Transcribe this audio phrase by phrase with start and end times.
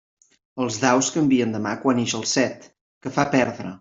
[0.63, 2.67] Els daus canvien de mà quan ix el set,
[3.05, 3.69] que fa perdre.